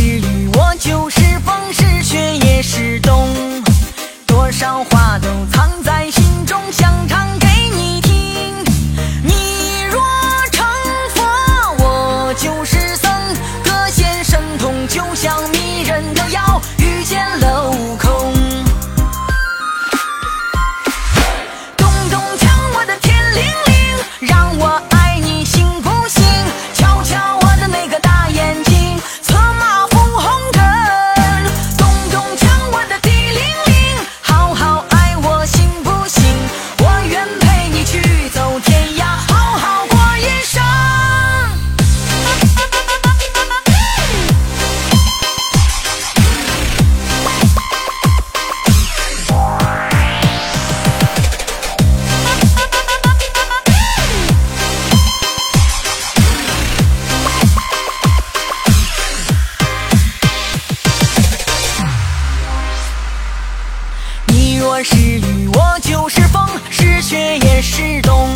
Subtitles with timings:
[0.00, 3.28] 是雨我就是风是雪也是冬
[4.26, 8.54] 多少话都藏在心中想唱给你听。
[9.22, 10.00] 你若
[10.52, 10.66] 成
[11.14, 13.12] 佛我就是僧
[13.62, 17.69] 各显神通就像迷人的妖遇见了
[64.82, 68.30] 是雨我就是风是雪也是冬。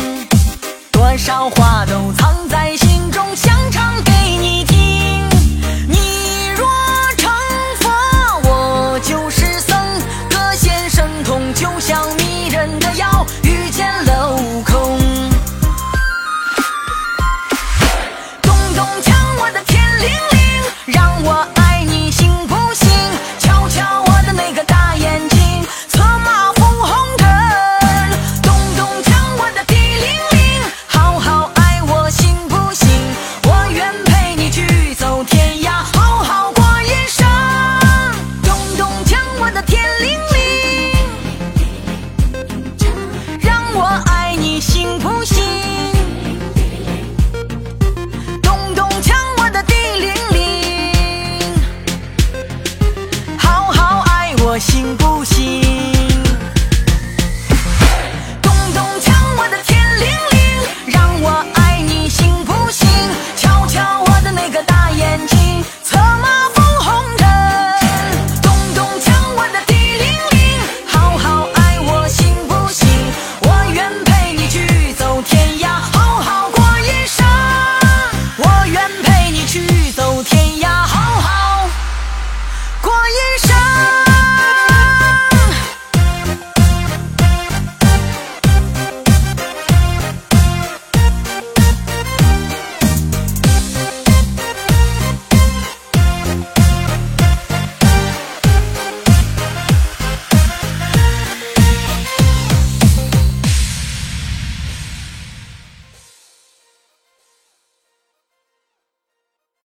[0.91, 5.27] 多少话都藏在心中想唱给你听。
[5.87, 6.67] 你若
[7.17, 7.31] 成
[7.79, 7.89] 佛
[8.47, 9.75] 我就是僧。
[10.29, 12.04] 各显神通就像